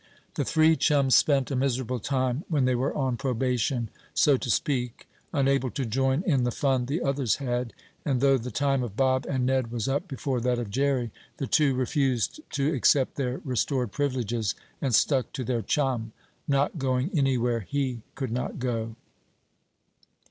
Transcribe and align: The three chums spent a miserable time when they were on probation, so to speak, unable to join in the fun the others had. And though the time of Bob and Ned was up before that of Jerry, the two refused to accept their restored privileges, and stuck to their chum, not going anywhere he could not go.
The 0.33 0.43
three 0.43 0.75
chums 0.75 1.13
spent 1.13 1.51
a 1.51 1.55
miserable 1.55 1.99
time 1.99 2.43
when 2.47 2.65
they 2.65 2.73
were 2.73 2.91
on 2.95 3.17
probation, 3.17 3.89
so 4.15 4.35
to 4.35 4.49
speak, 4.49 5.07
unable 5.31 5.69
to 5.69 5.85
join 5.85 6.23
in 6.23 6.43
the 6.43 6.49
fun 6.49 6.87
the 6.87 7.03
others 7.03 7.35
had. 7.35 7.71
And 8.03 8.19
though 8.19 8.39
the 8.39 8.49
time 8.49 8.81
of 8.81 8.95
Bob 8.97 9.27
and 9.29 9.45
Ned 9.45 9.69
was 9.71 9.87
up 9.87 10.07
before 10.07 10.41
that 10.41 10.57
of 10.57 10.71
Jerry, 10.71 11.11
the 11.37 11.45
two 11.45 11.75
refused 11.75 12.39
to 12.53 12.73
accept 12.73 13.13
their 13.13 13.41
restored 13.45 13.91
privileges, 13.91 14.55
and 14.81 14.95
stuck 14.95 15.31
to 15.33 15.43
their 15.43 15.61
chum, 15.61 16.13
not 16.47 16.79
going 16.79 17.11
anywhere 17.15 17.59
he 17.59 18.01
could 18.15 18.31
not 18.31 18.57
go. 18.57 18.95